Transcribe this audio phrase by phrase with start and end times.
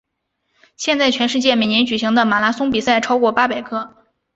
[0.77, 3.97] 现时全世界每年举行的马拉松比赛超过八百个。